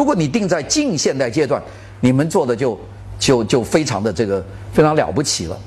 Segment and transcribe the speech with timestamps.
[0.00, 1.62] 如果你定在近现代阶段，
[2.00, 2.80] 你们做的就
[3.18, 4.42] 就就非常的这个
[4.72, 5.60] 非常了不起了。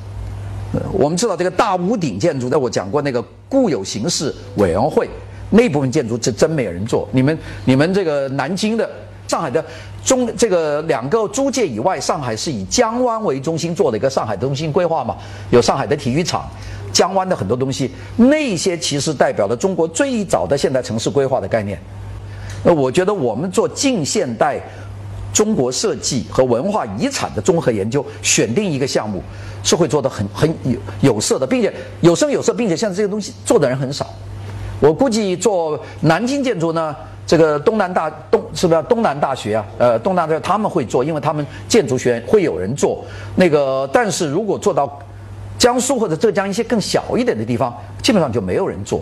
[0.74, 5.08] 呃我们知道这个大屋顶建筑，在我讲过那个固有形式委员会
[5.52, 7.08] 那部分建筑，真真没有人做。
[7.12, 8.90] 你们你们这个南京的、
[9.28, 9.64] 上海的
[10.04, 15.16] 中这个两个租界以外，上海是以江湾为中心做的一个上海中心规划嘛，
[15.52, 16.50] 有上海的体育场。
[16.92, 21.80] 江湾的很多东西，那些其实代表了中国最早的现代城市规划的概念。
[22.64, 24.62] 那我觉得我们做近现代
[25.34, 29.22] 中国设计和文化遗产的综合研究，选定一个项目
[29.64, 34.08] 是会做的很很有有色的，并且有声有色，并且现在这个东西做的人很少。
[34.80, 36.96] 我估计做南京建筑呢，
[37.26, 39.66] 这个东南大东是不是东南大学啊？
[39.78, 43.04] 呃，东南大学他们会做，因为他们建筑学院会有人做。
[43.36, 45.00] 那个，但是如果做到
[45.58, 49.02] 江苏或者浙江一些更小一点的地方，基本上就没有人做。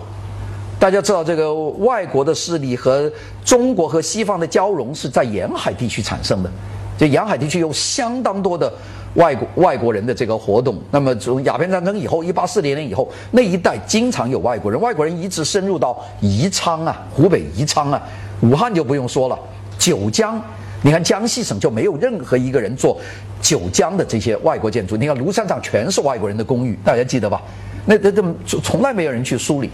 [0.82, 3.08] 大家知道，这个外国的势力和
[3.46, 6.50] 中国和西方的交融是在沿海地区产生的，
[6.98, 8.74] 就沿海地区有相当多的
[9.14, 10.76] 外国外国人的这个活动。
[10.90, 18.02] 那么从鸦片战争以后，一八四零年以后，那一带经常有外国人，外国人一直深入到宜昌啊、湖北宜昌啊、
[18.42, 19.38] 武汉就不用说了，
[19.78, 20.42] 九江。
[20.82, 23.00] 你看江西省就没有任何一个人做
[23.40, 24.98] 九江的这些外国建筑。
[24.98, 27.40] 你看庐山上全是外国人的公寓，大家记得吧？
[27.86, 28.24] 那那这
[28.64, 29.70] 从来没有人去梳理。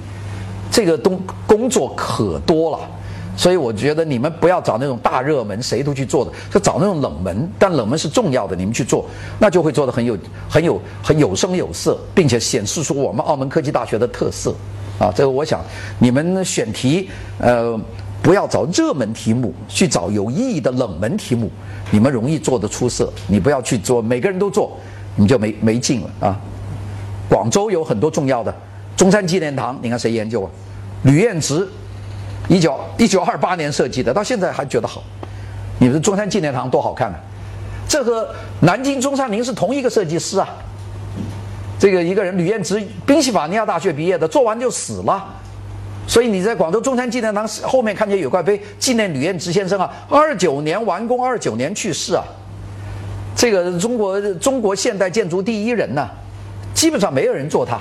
[0.72, 2.80] 这个东工作可多了，
[3.36, 9.06] 所以我觉得你们不要找那种大热门，谁都去做的，就找那种冷门，但冷门是重要的，你们去做，
[9.40, 10.18] 那就会做的很有、
[10.50, 14.54] 很有、很有声有色，并且显示出我们澳门科技大学的特色。
[15.00, 15.62] 啊，这个我想
[16.00, 17.80] 你们选题，呃，
[18.22, 21.52] 不要找热门题目，去找有意义的冷门题目，
[21.92, 23.14] 你们容易做得出色。
[23.28, 24.76] 你不要去做每个人都做，
[25.16, 26.40] 你就没没劲了啊。
[27.30, 28.54] 广州有很多重要的。
[28.98, 30.50] 中山纪念堂，你看谁研究啊？
[31.04, 31.66] 吕彦直，
[32.50, 35.04] 一九一九二八年设计的，到现在还觉得好。
[35.80, 37.20] 你们中山纪念堂多好看啊！
[37.88, 38.28] 这和
[38.62, 40.50] 南京中山陵是同一个设计师啊。
[41.80, 45.24] 这个一个人吕彦直，宾夕法尼亚大学毕业的，做完就死了。
[46.08, 52.24] 所以你在广州中山纪念堂后面看见有块碑，纪念吕彦直先生啊，二九年完工，二九年去世啊。
[53.36, 56.10] 这个中国中国现代建筑第一人呐，
[56.74, 57.80] 基本上没有人做他。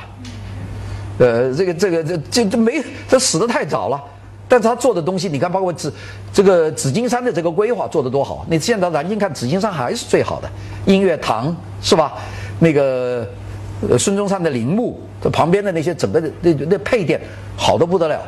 [1.19, 4.03] 呃，这个这个这这这没，这死的太早了。
[4.49, 5.93] 但是他做的东西，你看，包括紫
[6.33, 8.47] 这个紫金山的这个规划做的多好。
[8.49, 10.49] 你现在南京看紫金山还是最好的，
[10.85, 12.13] 音乐堂是吧？
[12.61, 13.27] 那个
[13.89, 17.21] 呃孙中山的陵墓，这旁边的那些整个的那那配殿
[17.57, 18.23] 好的不得了。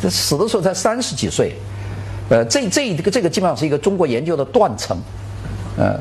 [0.00, 1.54] 这死的时候才三十几岁，
[2.28, 4.96] 呃，这这这个这个基本上是一个中国研究的断层，
[5.78, 5.98] 呃，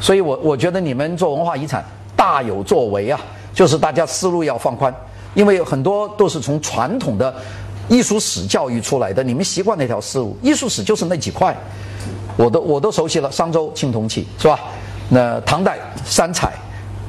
[0.00, 1.84] 所以我我觉得你们做文化遗产
[2.16, 3.20] 大有作为啊，
[3.52, 4.92] 就是大家思路要放宽。
[5.34, 7.34] 因为很多都是从传统的
[7.88, 11.54] 艺术史教育出来的，你们习惯那条思路，艺术史就是那几块，
[12.36, 13.30] 我都我都熟悉了。
[13.30, 14.58] 商周青铜器是吧？
[15.10, 16.52] 那唐代三彩，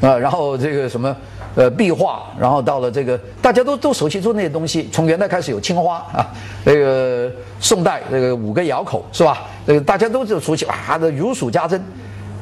[0.01, 1.15] 啊，然后这个什么
[1.55, 4.89] 呃壁画，然后到了这个大家都都熟悉做那些东西。
[4.91, 6.27] 从元代开始有青花啊，
[6.65, 7.31] 这个
[7.61, 9.43] 宋代这个五个窑口是吧？
[9.65, 11.81] 这个大家都就熟悉啊，这如数家珍，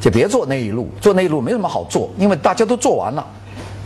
[0.01, 3.23] 就别做那一路，做那一路没什么好做，因为大家都做完了。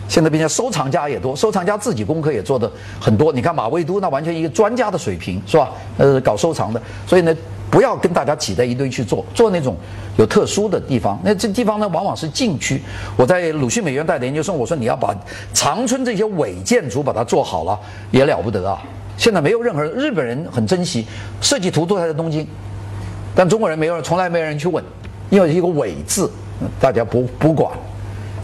[0.08, 3.34] 现在并且收藏家也多，收藏家自己功课也做的很多。
[3.34, 5.72] 你看马未都那完全一个专家的水平是吧？
[5.98, 7.36] 呃，搞收藏的，所以呢，
[7.70, 9.76] 不要跟大家挤在一堆去做，做那种
[10.18, 11.20] 有特殊的地方。
[11.26, 12.82] 那这地方呢，往往是禁区。
[13.18, 15.14] 我在鲁迅美院带的研究生，我说你要把
[15.54, 17.78] 长春这些伪建筑把它做好了，
[18.10, 18.82] 也了不得啊。
[19.18, 21.06] 现在没有任何日本人很珍惜
[21.42, 22.48] 设计图都在东京，
[23.36, 24.82] 但中国人没有，从来没有人去问，
[25.30, 26.32] 因为一个伪字，
[26.80, 27.74] 大家不不管。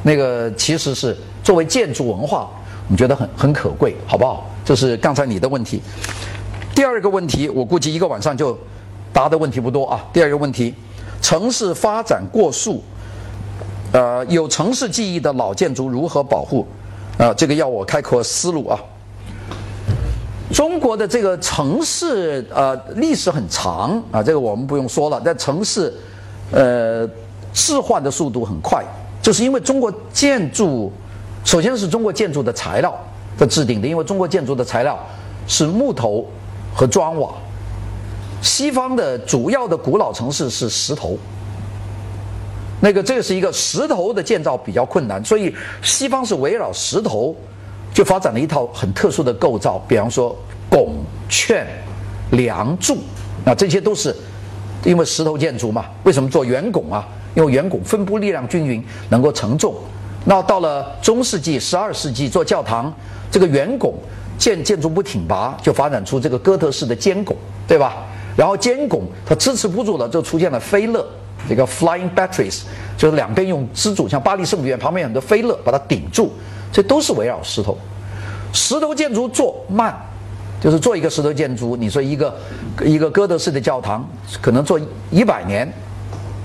[0.01, 1.15] 那个其实是。
[1.43, 2.49] 作为建筑文化，
[2.87, 4.49] 我们觉得很很可贵，好不好？
[4.63, 5.81] 这是刚才你的问题。
[6.73, 8.57] 第二个问题，我估计一个晚上就
[9.11, 10.01] 答的问题不多啊。
[10.13, 10.73] 第二个问题，
[11.21, 12.81] 城市发展过速，
[13.91, 16.65] 呃，有城市记忆的老建筑如何保护？
[17.17, 18.79] 啊，这个要我开阔思路啊。
[20.53, 25.19] 中国的这个城市呃历史很长啊，这个我们不用说了。
[25.19, 25.93] 在城市，
[26.51, 27.05] 呃，
[27.51, 28.81] 置换的速度很快，
[29.21, 30.89] 就是因为中国建筑。
[31.53, 32.99] 首先是中国建筑的材料
[33.37, 34.97] 的制定的，因为中国建筑的材料
[35.45, 36.27] 是木头
[36.73, 37.31] 和砖瓦，
[38.41, 41.15] 西方的主要的古老城市是石头。
[42.81, 45.53] 那个这是一个石头的建造比较困难，所以
[45.83, 47.35] 西方是围绕石头
[47.93, 50.35] 就发展了一套很特殊的构造，比方说
[50.71, 50.95] 拱
[51.29, 51.67] 券、
[52.31, 52.97] 梁柱
[53.45, 54.15] 啊，这些都是
[54.83, 55.85] 因为石头建筑嘛。
[56.03, 57.07] 为什么做圆拱啊？
[57.35, 59.75] 因为圆拱分布力量均匀，能够承重。
[60.25, 62.93] 那到了中世纪、十二世纪做教堂，
[63.29, 63.93] 这个圆拱
[64.37, 67.35] 建建筑不挺拔，就发展出这个哥特式的尖拱，
[67.67, 68.05] 对吧？
[68.35, 71.05] 然后尖拱它支持不住了，就出现了飞勒，
[71.47, 72.61] 这个 flying batteries，
[72.97, 76.31] 就是两边用支柱，像巴黎圣母院旁边很多飞勒把它顶住，
[76.71, 77.77] 这都是围绕石头。
[78.51, 79.95] 石头建筑做慢，
[80.59, 82.35] 就是做一个石头建筑，你说一个
[82.83, 84.07] 一个哥德式的教堂
[84.41, 84.79] 可能做
[85.11, 85.71] 一百年，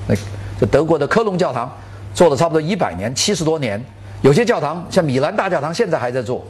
[0.07, 0.15] 那
[0.61, 1.73] 就德国的科隆教堂
[2.19, 3.81] 做了差不多一百年，七十多年。
[4.23, 6.45] 有些教堂像米兰大教堂现在还在做，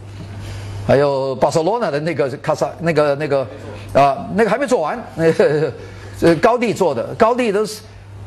[0.87, 3.47] 还有巴塞罗那的那个卡萨那个那个
[3.93, 5.27] 啊那个还没做完，那
[6.23, 7.83] 呃高地做的，高地都是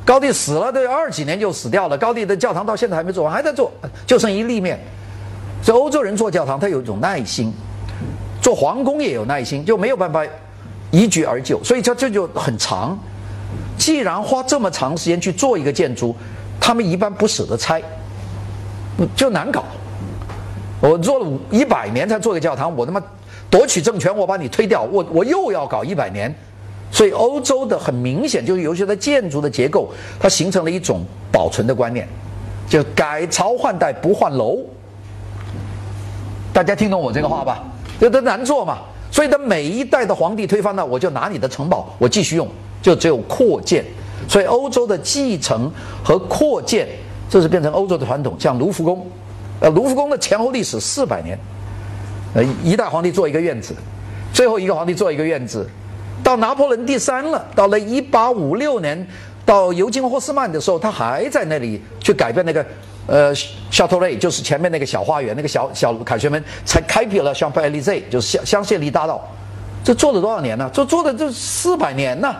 [0.05, 3.71] 高地死了都二几年就死掉了，高地的教堂到现在还没做完，还在做，
[4.05, 4.79] 就剩一立面。
[5.63, 7.51] 所以欧洲人做教堂，他有一种耐心；
[8.39, 10.23] 做皇宫也有耐心，就没有办法
[10.91, 11.59] 一举而就。
[11.63, 12.95] 所以这这就很长。
[13.79, 16.15] 既然花这么长时间去做一个建筑，
[16.61, 17.81] 他们一般不舍得拆，
[19.15, 19.65] 就难搞。
[20.79, 23.01] 我做了一百年才做个教堂，我他妈
[23.49, 26.33] 夺取政权，我把你推掉，我我又要搞一百年。
[26.91, 32.07] 所以欧洲的很明显就是，尤其在建筑的结构，它形成了一种保存的观念，
[32.69, 34.59] 就改朝换代不换楼。
[36.53, 37.63] 大家听懂我这个话吧？
[37.99, 38.79] 这都难做嘛，
[39.09, 42.47] 所以他每一代的皇帝推翻了，我就拿你的城堡，我继续用，
[42.81, 43.85] 就只有扩建。
[44.31, 45.69] 所以欧洲的继承
[46.01, 46.87] 和扩建，
[47.29, 48.33] 这是变成欧洲的传统。
[48.39, 49.05] 像卢浮宫，
[49.59, 51.37] 呃，卢浮宫的前后历史四百年，
[52.33, 53.75] 呃，一代皇帝做一个院子，
[54.31, 55.69] 最后一个皇帝做一个院子，
[56.23, 59.05] 到拿破仑第三了，到了一八五六年，
[59.45, 62.65] 到尤金·霍斯曼的时候，他还在那里去改变那个。
[63.07, 63.33] 呃，
[63.71, 69.21] 肖托雷就是前面那个小花园，那个小小凯旋门，才开辟了香榭丽舍，就是香香榭丽大道。
[69.83, 70.69] 这做了多少年呢？
[70.71, 72.33] 这做的这四百年呢。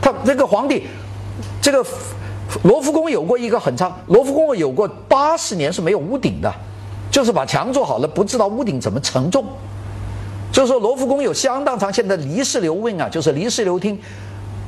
[0.00, 0.86] 他这个皇帝，
[1.60, 1.84] 这个
[2.62, 6.52] 罗浮宫有过一个很长，罗浮宫有过八十年是没有屋顶的，
[7.10, 9.44] 就是把墙做好了，不知道屋顶怎么承重。
[10.52, 13.96] 就是说罗浮宫有相当长，现在离世流问啊，就是离世流厅，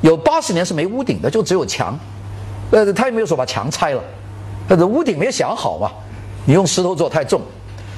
[0.00, 1.98] 有八十年是没屋顶的，就只有墙。
[2.70, 4.02] 呃，他也没有说把墙拆了。
[4.68, 5.90] 但是屋顶没有想好嘛？
[6.44, 7.40] 你用石头做太重，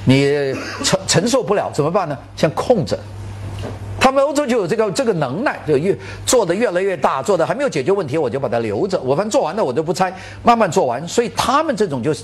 [0.06, 2.16] 你承承受不了，怎么办呢？
[2.36, 2.98] 先空着。
[4.04, 5.96] 他们欧洲就有这个这个能耐，就越
[6.26, 9.00] 做的越来越大，做的还没有解决问题，我就把它留着。
[9.00, 11.08] 我反正做完了，我就不拆，慢慢做完。
[11.08, 12.14] 所以他们这种就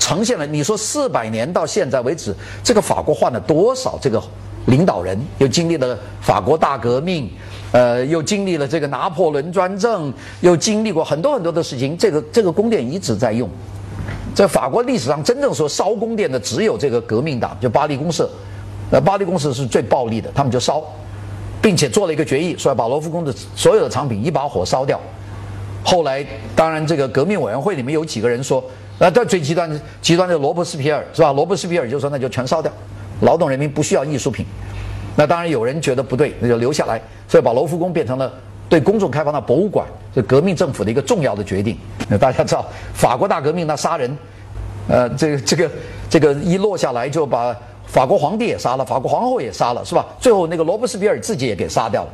[0.00, 0.44] 呈现了。
[0.44, 4.20] 你说四百年到现在为止，这个法国换了多少这个
[4.66, 5.16] 领导人？
[5.38, 7.30] 又经历了法国大革命，
[7.70, 11.96] 呃，又经历了这个拿破仑专政，又经历过很多很多的事情。
[11.96, 13.48] 这个这个宫殿一直在用。
[14.34, 18.28] 在法国历史上，真正说烧宫殿的只有这个革命党，就巴黎公社。
[18.90, 20.82] 呃，巴黎公社是最暴力的，他们就烧，
[21.60, 25.00] 并且做了一个决议，说要把罗浮宫的所有的藏品一把火烧掉。
[25.84, 26.24] 后来，
[26.54, 28.62] 当然这个革命委员会里面有几个人说，
[28.98, 31.32] 呃，但最极端极端的罗伯斯皮尔是吧？
[31.32, 32.70] 罗伯斯皮尔就说那就全烧掉，
[33.20, 34.44] 劳动人民不需要艺术品。
[35.16, 38.32] 那当然有人觉得不对，那就留下来，所以把罗浮宫变成了。
[38.68, 41.74] 对公众开放的博物馆，是革命政府的一个重要的决定。
[42.06, 44.18] 那大家知道，法国大革命那杀人，
[44.88, 45.70] 呃，这个这个
[46.10, 47.56] 这个一落下来，就把
[47.88, 50.06] 法国皇帝也杀了，法国皇后也杀了，是吧？
[50.20, 52.10] 最后那个罗伯斯比尔自己也给杀掉了。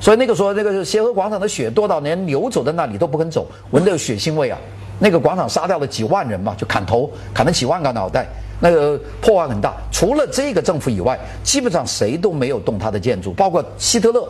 [0.00, 4.58] 所以那个时候，那个协和广场的血多到连牛走在那里都不肯走，闻着血腥味啊。
[4.98, 8.26] 那个广场杀掉了几万人嘛，就砍头，砍了几万个脑袋，
[8.60, 9.74] 那个破坏很大。
[9.92, 14.28] 除了这个政府以外，基本上谁都没有动他的建筑，包括希特勒。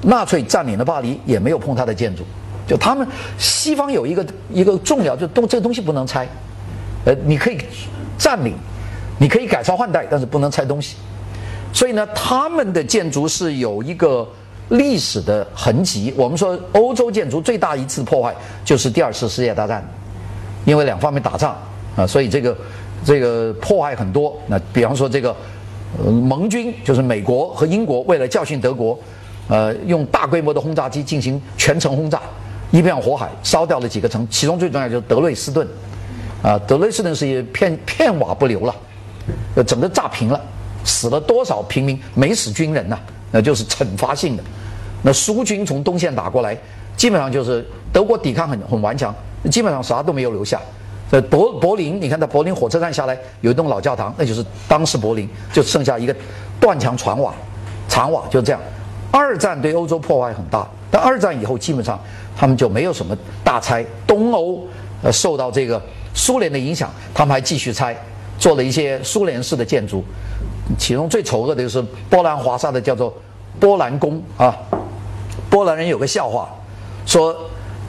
[0.00, 2.22] 纳粹占领了巴黎，也没有碰他的建筑。
[2.68, 3.04] 就他们
[3.36, 6.24] 西方有一个一个重要，就东这个东西不能拆。
[7.04, 7.58] 呃，你可以
[8.16, 8.54] 占领，
[9.18, 10.96] 你可以改朝换代，但是不能拆东西。
[11.72, 14.26] 所以呢，他们的建筑是有一个
[14.70, 16.14] 历史的痕迹。
[16.16, 18.34] 我们说欧洲建筑最大一次破坏
[18.64, 19.86] 就是第二次世界大战，
[20.64, 21.56] 因为两方面打仗
[21.96, 22.56] 啊，所以这个
[23.04, 24.36] 这个破坏很多。
[24.46, 25.34] 那比方说这个
[26.04, 28.98] 盟军，就是美国和英国，为了教训德国。
[29.50, 32.20] 呃，用大规模的轰炸机进行全城轰炸，
[32.70, 35.66] 一片火海，烧掉了几个城，其中最重要就是德累斯顿，
[36.42, 38.76] 啊，德累斯顿是一片片瓦不留了，
[39.58, 40.40] 呃，整个炸平了，
[40.84, 42.00] 死了多少平民？
[42.14, 42.96] 没死军人呐，
[43.32, 44.42] 那就是惩罚性的。
[45.02, 46.56] 那苏军从东线打过来，
[46.96, 49.12] 基本上就是德国抵抗很很顽强，
[49.50, 50.60] 基本上啥都没有留下。
[51.10, 56.14] 在柏柏林，你看在柏林火车站下来有一栋老教堂，那就是当时柏林就剩下一个
[56.60, 57.34] 断墙船瓦，
[57.88, 58.60] 长瓦就这样。
[59.10, 61.98] 二战对欧洲破坏很大，但二战以后基本上
[62.36, 63.84] 他们就没有什么大拆。
[64.06, 64.64] 东欧
[65.02, 65.82] 呃受到这个
[66.14, 67.96] 苏联的影响，他们还继续拆，
[68.38, 70.02] 做了一些苏联式的建筑。
[70.78, 73.12] 其中最丑恶的就是波兰华沙的叫做
[73.58, 74.56] 波兰宫啊。
[75.50, 76.48] 波兰人有个笑话，
[77.06, 77.34] 说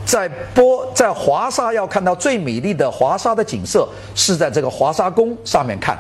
[0.06, 5.98] 在波在华沙要看到最美丽的华沙的景色，是在这个华沙宫上面看，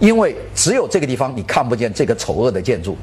[0.00, 2.96] 因为只有这个地方你看不见这个丑恶的建筑。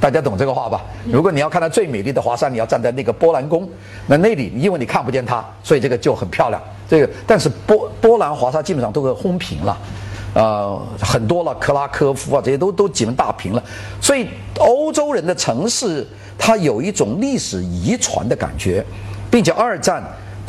[0.00, 0.82] 大家懂这个话吧？
[1.10, 3.68] 如果你要看到最美丽的华山，你要站在那个波兰宫，
[4.06, 6.60] 那那里因为你看不见它，所以这个就很漂亮。
[6.88, 9.78] 这个但是波波兰华沙基本上都给轰平了，
[10.34, 13.62] 呃，很多了，克拉科夫啊这些都都基本大平了。
[14.00, 16.06] 所以欧洲人的城市，
[16.38, 18.84] 它有一种历史遗传的感觉，
[19.30, 20.02] 并且二战。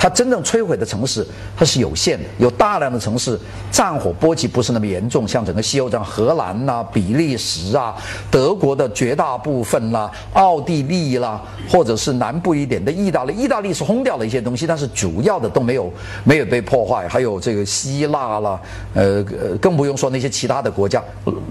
[0.05, 1.25] 它真正摧毁的城市，
[1.57, 2.25] 它是有限的。
[2.37, 3.39] 有大量的城市
[3.71, 7.95] 战火波及不是那么严重，像整个西欧这样，荷兰呐、比利时啊、
[8.29, 13.33] 德国的绝大部分啦、奥地利啦，或者是南部一点的意大利。
[13.33, 15.91] 意大利是轰掉了一些东西，但是主要的都没有
[16.23, 17.07] 没有被破坏。
[17.07, 18.61] 还有这个希腊啦，
[18.93, 21.03] 呃呃，更不用说那些其他的国家。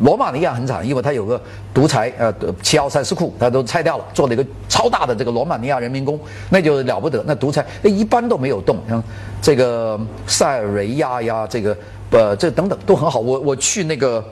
[0.02, 1.40] 罗马尼亚很惨，因为它有个
[1.74, 2.32] 独裁呃
[2.62, 6.16] 齐奥塞斯库，他都拆掉了，做了一个超大的这个罗马尼亚人民宫，
[6.50, 7.20] 那就了不得。
[7.26, 8.43] 那独裁那一般都。
[8.44, 9.02] 没有动，像
[9.40, 11.74] 这个塞尔维亚呀，这个
[12.10, 13.18] 呃，这等等都很好。
[13.18, 14.22] 我我去那个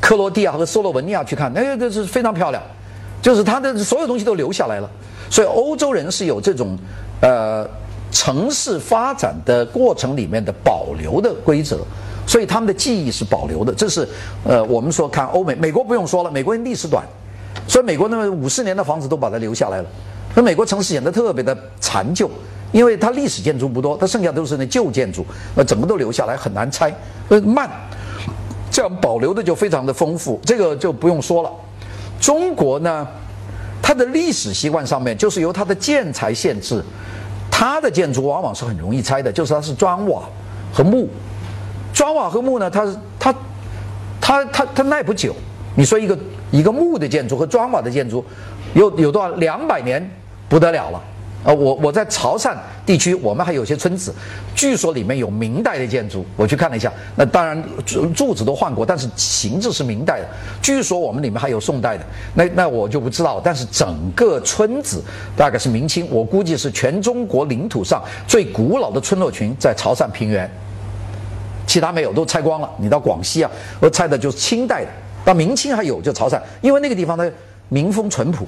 [0.00, 2.60] 克罗地亚和斯洛文尼亚去看，那个是非常漂亮，
[3.22, 4.90] 就是它的所有东西都留下来了。
[5.30, 6.76] 所以欧洲人是有这种
[7.20, 7.64] 呃
[8.10, 11.78] 城市发展的过程里面的保留的规则，
[12.26, 13.72] 所以他们的记忆是保留的。
[13.72, 14.08] 这是
[14.42, 17.04] 呃我们说看欧美，美国不用说了，美国人历史短，
[17.68, 19.88] 所以美国那么五十年的房子都把它留下来了。
[20.34, 22.28] 那美国城市显得特别的残旧。
[22.76, 26.94] 因为它历史建筑不多，它剩下都是那旧建筑，那整个都留下来很难拆，
[27.30, 27.66] 呃慢，
[28.70, 31.50] 这样保留的就非常的丰富，这个就不用说了。
[32.20, 33.08] 中国呢，
[33.80, 36.84] 它的历史习惯上面就是由它的建材限制，
[37.50, 40.24] 它的建筑往往是很容易拆的，就是它是砖瓦
[40.70, 41.08] 和木，
[41.94, 43.34] 砖瓦和木呢，它是它
[44.20, 45.34] 它它它耐不久。
[45.74, 46.18] 你说一个
[46.50, 48.22] 一个木的建筑和砖瓦的建筑，
[48.74, 50.06] 有有多少两百年
[50.46, 51.02] 不得了了。
[51.46, 54.12] 啊，我我在潮汕地区，我们还有些村子，
[54.52, 56.92] 据说里面有明代的建筑，我去看了一下。
[57.14, 60.26] 那当然柱柱子都换过，但是形制是明代的。
[60.60, 63.40] 据说我们里面还有宋代的，那那我就不知道。
[63.44, 65.00] 但是整个村子
[65.36, 70.50] 大概是明清，我估计是全中国领土上最古老的村落群在潮汕平原，
[71.64, 72.68] 其他没有，都拆光了。
[72.78, 74.90] 你到广西啊，我拆的就是清代的，
[75.24, 77.32] 到明清还有就潮汕，因为那个地方的
[77.68, 78.44] 民风淳朴，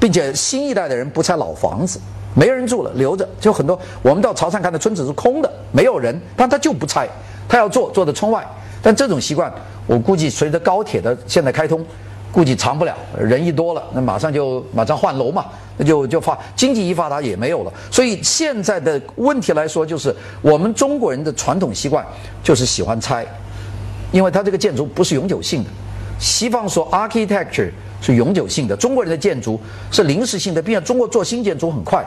[0.00, 2.00] 并且新一代的人不拆老房子。
[2.34, 3.78] 没人住了，留着就很多。
[4.02, 7.06] 我们到潮汕看的村子是空的，没有人，但他就不拆，
[7.48, 8.42] 他要做做的村外。
[8.82, 9.52] 但这种习惯，
[9.86, 11.84] 我估计随着高铁的现在开通，
[12.32, 12.96] 估计长不了。
[13.18, 15.46] 人一多了，那马上就马上换楼嘛，
[15.76, 17.72] 那就就发经济一发达也没有了。
[17.90, 22.04] 所以现在的问题来说，就是我们中国人的传统习惯
[22.42, 23.26] 就是喜欢拆，
[24.10, 25.70] 因为它这个建筑不是永久性的。
[26.18, 27.70] 西方说 architecture。
[28.02, 29.58] 是永久性的，中国人的建筑
[29.90, 32.04] 是临时性的，并且中国做新建筑很快。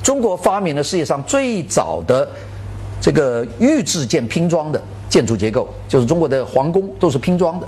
[0.00, 2.26] 中国发明了世界上最早的
[3.00, 7.66] 这个预制件拼装的建筑结构，就是中国的皇宫都是拼装的。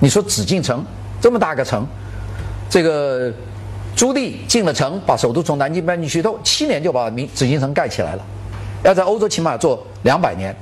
[0.00, 0.84] 你说紫禁城
[1.20, 1.86] 这么大个城，
[2.68, 3.32] 这个
[3.94, 8.24] 朱棣进了城，把首都从南京搬进去，都七年就把明紫禁城盖起来了。
[8.82, 10.54] 要在欧洲起码做两百年，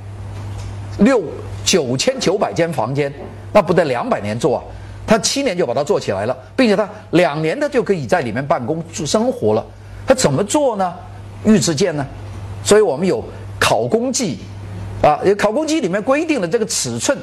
[0.99, 1.19] 六
[1.65, 3.11] 九千九百间房间，
[3.51, 4.63] 那不得两百年做啊？
[5.05, 9.65] 他七年就把它做起来了，并且他两年他就可以在里面办公生活了。
[10.07, 10.93] 他怎么做呢？
[11.43, 12.05] 预制件呢？
[12.63, 13.23] 所以我们有
[13.59, 14.39] 考工记，
[15.01, 17.17] 啊，考工记里面规定的这个尺寸，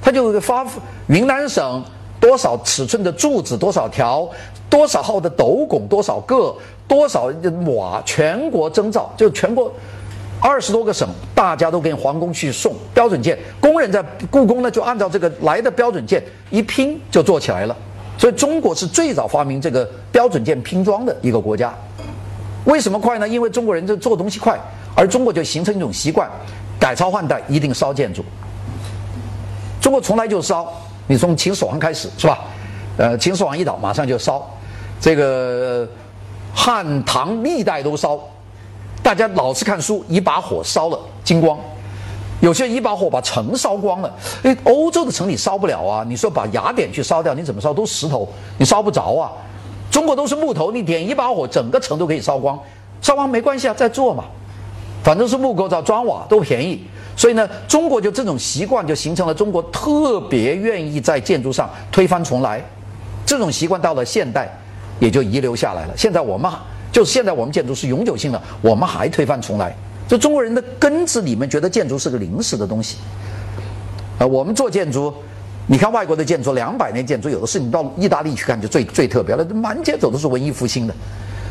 [0.00, 0.66] 他就发
[1.08, 1.84] 云南省
[2.20, 4.28] 多少尺寸的柱子多少条，
[4.70, 6.54] 多少号的斗拱多少个，
[6.86, 7.30] 多少
[7.66, 9.72] 瓦，全国征兆，就全国。
[10.44, 17.74] 二十多个省，大家都给皇宫去送标准件，工人在故宫呢就按照这个来的标准件一拼就做起来了。
[18.18, 21.72] 所以中国是最早发明这个标准件拼装的一个国家。
[22.66, 23.26] 为什么快呢？
[23.26, 24.60] 因为中国人这做东西快，
[24.94, 26.30] 而中国就形成一种习惯，
[26.78, 28.22] 改朝换代一定烧建筑。
[29.80, 30.70] 中国从来就烧，
[31.06, 32.40] 你从秦始皇开始是吧？
[32.98, 34.46] 呃，秦始皇一倒马上就烧，
[35.00, 35.88] 这个
[36.54, 38.20] 汉唐历代都烧。
[39.04, 41.58] 大家老是看书，一把火烧了精光，
[42.40, 44.10] 有些一把火把城烧光了。
[44.42, 46.02] 哎，欧洲的城里烧不了啊！
[46.08, 47.70] 你说把雅典去烧掉，你怎么烧？
[47.70, 49.30] 都石头，你烧不着啊。
[49.90, 52.58] 中国都是木头，你点一把火，整个城都可以烧光。
[53.02, 54.24] 烧完没关系啊，再做嘛，
[55.02, 56.82] 反正是木构造，砖瓦都便宜。
[57.14, 62.64] 所以呢，中国就这种习惯，就形成了中国特别愿意在建筑上推翻重来。
[63.26, 64.50] 这种习惯到了现代，
[64.98, 65.94] 也就遗留下来了。
[65.94, 66.58] 现在我骂。
[66.94, 69.74] 就是现在我们建筑是永久性的，我们还推翻重来。
[70.06, 72.98] 就中国人的根子里面觉得建筑是个临时的东西。
[74.16, 75.12] 啊，我们做建筑，
[75.66, 80.94] 你看外国的建筑，两百年建筑有的是，你到意大利去看就最最特别了，满街走都是文艺复兴的。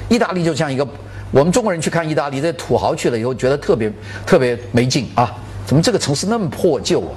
[0.07, 0.87] 意大利就像一个，
[1.29, 3.91] 我们中国人去看意大利，这土豪去了以后觉得特别
[4.25, 5.35] 特别没劲啊，
[5.65, 7.11] 怎么这个城市那么破旧啊？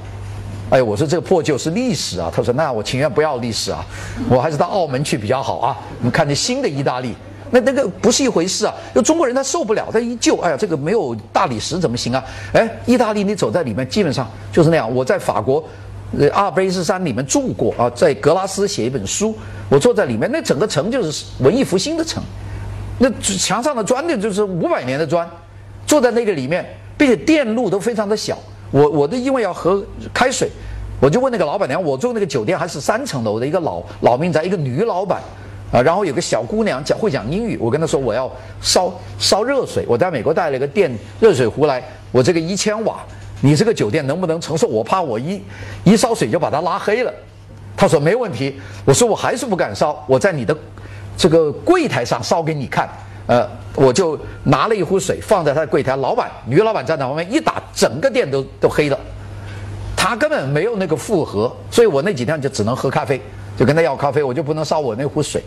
[0.71, 2.28] 哎，我说这个破旧是历史啊。
[2.35, 3.87] 他说那我情愿不要历史啊，
[4.28, 5.78] 我还是到澳门去比较好啊。
[6.00, 7.14] 你看这新的意大利，
[7.50, 8.75] 那那个不是一回事啊。
[8.95, 12.25] 就中国人他受不了，他一旧，哎呀，这个没有大理石怎么行啊？
[12.53, 14.95] 哎，意大利你走在里面，基本上就是那样。
[14.95, 15.62] 我在法国，
[16.19, 19.37] 呃，阿尔卑斯山里面住过啊，在格拉斯写一本书，
[19.69, 22.23] 我坐在里面，那整个城就是文艺复兴的城，
[22.99, 25.29] 那墙上的砖呢就是五百年的砖，
[25.87, 26.65] 坐在那个里面，
[26.97, 28.38] 并且电路都非常的小。
[28.73, 30.50] 我我的因为要喝开水，
[31.00, 35.21] 我就问那个老板娘，我住那个酒店还是三层楼的一个老老民宅，一个女老板，
[35.73, 38.31] 啊，然后有个小姑娘讲会讲英语，我跟她说我要
[38.61, 41.83] 烧烧热水，我在美国带了一个电热水壶来，
[42.13, 43.01] 我这个一千瓦，
[43.41, 44.67] 你这个酒店能不能承受？
[44.67, 45.43] 我怕我一
[45.85, 47.13] 一烧水就把它拉黑了。
[47.77, 50.57] 她说没问题，我说我还是不敢烧，我在你的
[51.17, 52.89] 这个柜台上烧给你看。
[53.27, 53.45] 呃，
[53.75, 58.97] 我就拿了一壶水放在他的柜台，老板女老板站在旁边一打，整个店都都黑了。
[59.97, 63.21] 他根本没有那个负荷，所以我那几天就只能喝咖啡，
[63.57, 65.43] 就跟他要咖啡，我就不能烧我那壶水。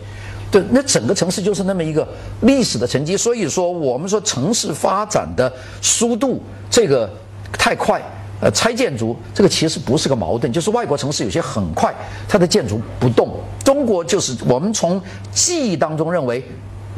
[0.50, 2.06] 对，那整个城市就是那么一个
[2.42, 3.16] 历史的沉积。
[3.16, 7.08] 所以说，我们说城市发展的速度这个
[7.52, 8.02] 太快，
[8.40, 11.94] 呃，拆建筑这个其实不是个矛盾，就是外国城市有些很快，
[12.28, 13.28] 它的建筑不动。
[13.64, 15.00] 中国就是我们从
[15.32, 16.44] 记忆当中认为。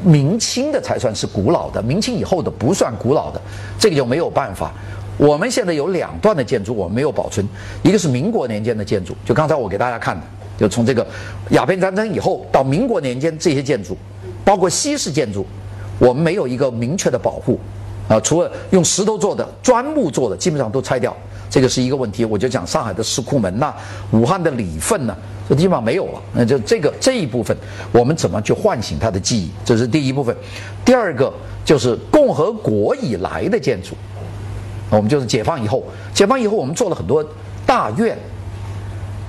[0.05, 3.41] 明清的才算是古老的，明清以后的不算古老的，
[3.79, 4.73] 这个就没有办法。
[5.17, 7.47] 我们现在有两段的建筑我们没有保存，
[7.83, 10.23] 一个是民国年间的建筑，就刚才我给大家看的，
[10.59, 11.07] 就从这个
[11.51, 13.97] 鸦片战争以后到民国年间这些建筑，
[14.45, 15.47] 包括西式建筑，
[15.99, 17.59] 我们没有一个明确的保护，
[18.09, 21.17] 啊，除了用石头做的、砖木做的，基本上都拆掉，
[21.51, 22.25] 这个是一个问题。
[22.25, 23.75] 我就讲上海的石库门呐，
[24.13, 25.17] 武汉的里份呐。
[25.49, 27.55] 这地方没有了，那就这个这一部分，
[27.91, 29.51] 我们怎么去唤醒他的记忆？
[29.65, 30.35] 这是第一部分。
[30.85, 31.31] 第二个
[31.65, 33.95] 就是共和国以来的建筑，
[34.89, 37.23] 我们就是解放以后，解放以后我们做了很多
[37.67, 38.17] 大院，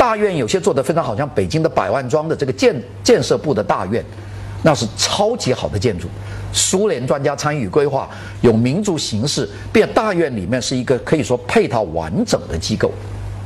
[0.04, 4.04] 大院有些做的非常好，像北京的百万庄的这个建建设部的大院，
[4.62, 6.10] 那是超级好的建筑，
[6.52, 8.10] 苏联专家参与规划，
[8.42, 12.92] 有民族形式，变大院里面是一个可以说配套完整的机构，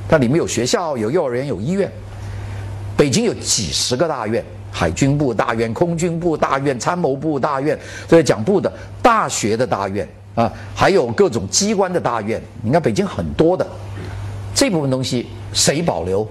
[0.09, 1.91] 它里面有学校、有幼儿园、有医院。
[2.97, 12.41] 北京有几十个大院，海军部大院、空军部大院、参谋部大院，这些讲部的大学的大院啊，还有各种机关的大院。
[12.63, 13.63] 你看北京很多的
[14.55, 16.27] 这部分东西，谁保留？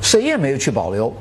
[0.00, 1.12] 谁也没有去保留。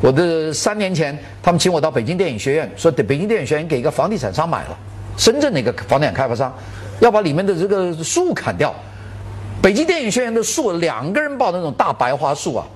[0.00, 4.78] 我的三年前，他们请我到北京电影学院，说北京电影学院给一个房地产商买了，
[5.16, 6.52] 深圳的一个房地产开发商，
[7.00, 8.74] 要把里面的这个树砍掉。
[9.62, 12.66] 北京电影学院的树，两个人抱那种大白桦树啊。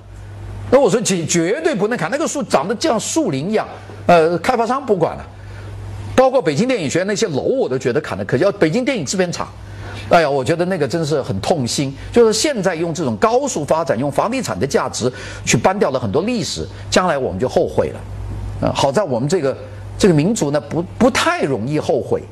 [0.71, 3.67] 那我说绝绝对不能砍那个树，长得像树林一样。
[4.05, 5.25] 呃，开发商不管了，
[6.15, 8.49] 包括北京电影学院那些楼，我都觉得砍的可笑。
[8.53, 9.49] 北京电影制片厂，
[10.09, 11.93] 哎呀，我觉得那个真是很痛心。
[12.11, 15.11] 就是现在用这种高速发展，用房地产的价值
[15.45, 18.67] 去搬掉了很多历史，将来我们就后悔了。
[18.67, 19.57] 啊，好在我们这个
[19.97, 22.23] 这个民族呢，不不太容易后悔。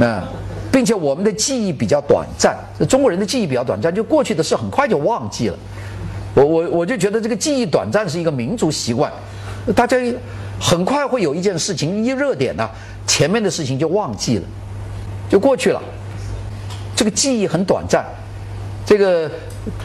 [0.00, 0.26] 啊，
[0.72, 2.56] 并且我们的记忆比较短暂，
[2.88, 5.58] 中国人的记忆比较短暂，就过去的事很快就忘记了。
[6.34, 9.12] 我我我就觉得这个记忆短暂是一个民族习惯，
[9.76, 9.98] 大家
[10.58, 12.68] 很快会有一件事情一热点呢，
[13.06, 14.44] 前面的事情就忘记了，
[15.28, 15.82] 就过去了。
[17.00, 18.04] 这个记忆很短暂，
[18.84, 19.26] 这个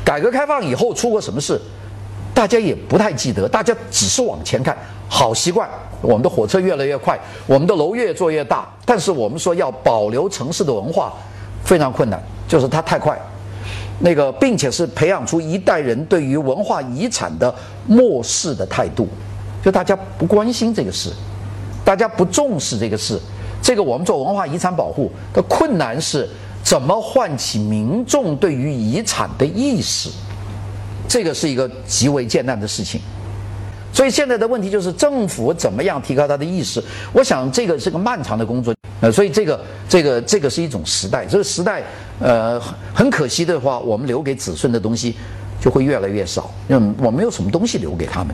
[0.03, 1.57] 改革开放以后出过什么事，
[2.33, 4.77] 大家也不太记得，大家只是往前看。
[5.07, 5.65] 好习惯，
[6.01, 11.13] 我们的火车越来越快，我们的楼越做越大，但是我们说要保留城市的文化，
[11.63, 13.17] 非常困难，就是它太快。
[13.99, 17.55] 那个，并且是培养出一代人对于文化遗产的
[17.87, 19.07] 漠视的态度，
[19.63, 21.13] 就大家不关心这个事，
[21.85, 23.17] 大家不重视这个事。
[23.61, 26.29] 这个我们做文化遗产保护的困难是
[26.65, 30.09] 怎么唤起民众对于遗产的意识，
[31.07, 32.99] 这个是一个极为艰难的事情。
[33.93, 36.83] 所以现在的问题就是政府怎么样提高他的意识？
[37.13, 38.73] 我想这个是个漫长的工作。
[38.99, 41.83] 呃，所以这个这个这个是一种时代，这个时代，
[42.19, 42.59] 呃，
[42.93, 45.15] 很可惜的话，我们留给子孙的东西
[45.61, 48.33] 就会越来越少，嗯我没有什么东西留给他们。